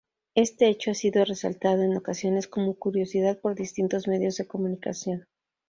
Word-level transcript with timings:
Este 0.33 0.67
hecho 0.67 0.89
ha 0.89 0.93
sido 0.95 1.23
resaltado 1.25 1.83
en 1.83 1.95
ocasiones 1.95 2.47
como 2.47 2.73
curiosidad 2.73 3.37
por 3.39 3.53
distintos 3.53 4.07
medios 4.07 4.35
de 4.37 4.47
comunicación. 4.47 5.27